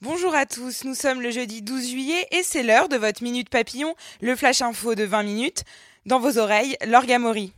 [0.00, 3.50] Bonjour à tous, nous sommes le jeudi 12 juillet et c'est l'heure de votre Minute
[3.50, 5.64] Papillon, le flash info de 20 minutes.
[6.06, 7.52] Dans vos oreilles, l'orgamori.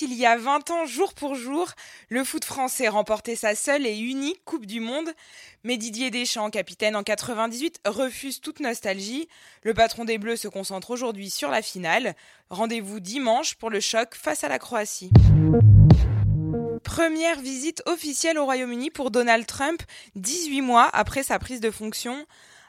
[0.00, 1.70] Il y a 20 ans, jour pour jour,
[2.08, 5.08] le foot français remportait sa seule et unique Coupe du Monde.
[5.62, 9.28] Mais Didier Deschamps, capitaine en 98, refuse toute nostalgie.
[9.62, 12.16] Le patron des Bleus se concentre aujourd'hui sur la finale.
[12.50, 15.10] Rendez-vous dimanche pour le choc face à la Croatie.
[16.82, 19.82] Première visite officielle au Royaume-Uni pour Donald Trump,
[20.16, 22.26] 18 mois après sa prise de fonction.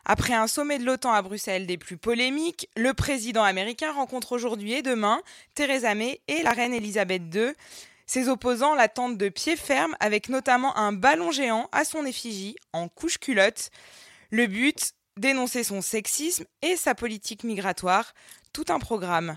[0.10, 4.72] Après un sommet de l'OTAN à Bruxelles des plus polémiques, le président américain rencontre aujourd'hui
[4.72, 5.22] et demain
[5.54, 7.52] Theresa May et la reine Elisabeth II.
[8.06, 12.88] Ses opposants l'attendent de pied ferme avec notamment un ballon géant à son effigie en
[12.88, 13.70] couche culotte.
[14.32, 18.14] Le but dénoncer son sexisme et sa politique migratoire,
[18.54, 19.36] tout un programme.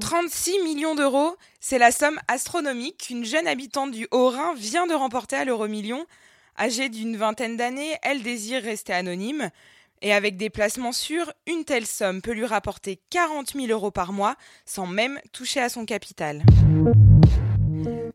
[0.00, 5.36] 36 millions d'euros, c'est la somme astronomique qu'une jeune habitante du Haut-Rhin vient de remporter
[5.36, 6.06] à l'euro-million.
[6.58, 9.50] Âgée d'une vingtaine d'années, elle désire rester anonyme.
[10.02, 14.12] Et avec des placements sûrs, une telle somme peut lui rapporter 40 000 euros par
[14.12, 16.42] mois sans même toucher à son capital.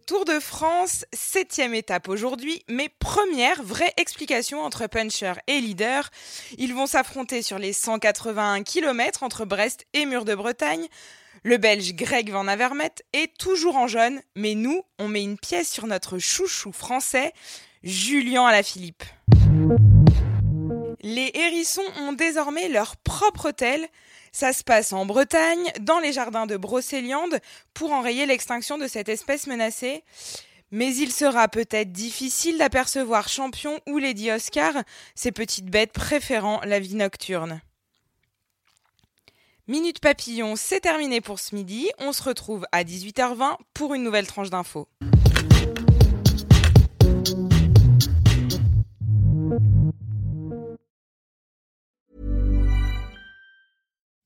[0.08, 6.09] Tour de France, septième étape aujourd'hui, mais première vraie explication entre puncher et leader.
[6.58, 10.88] Ils vont s'affronter sur les 181 km entre Brest et Mur de Bretagne.
[11.44, 15.72] Le Belge Greg Van Avermaet est toujours en jaune, mais nous, on met une pièce
[15.72, 17.34] sur notre chouchou français.
[17.84, 19.03] Julien à la Philippe.
[21.02, 23.88] Les hérissons ont désormais leur propre hôtel.
[24.31, 27.40] Ça se passe en Bretagne, dans les jardins de Brocéliande,
[27.74, 30.03] pour enrayer l'extinction de cette espèce menacée.
[30.70, 34.74] Mais il sera peut-être difficile d'apercevoir Champion ou Lady Oscar,
[35.16, 37.62] ces petites bêtes préférant la vie nocturne.
[39.68, 41.90] Minute Papillon, c'est terminé pour ce midi.
[41.97, 44.88] On se retrouve à 18h20 pour une nouvelle tranche d'infos.